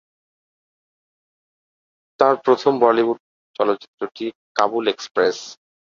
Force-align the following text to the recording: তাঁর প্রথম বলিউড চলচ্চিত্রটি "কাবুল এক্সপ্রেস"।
তাঁর 2.19 2.35
প্রথম 2.45 2.73
বলিউড 2.79 3.17
চলচ্চিত্রটি 3.55 4.25
"কাবুল 4.55 4.85
এক্সপ্রেস"। 4.87 5.37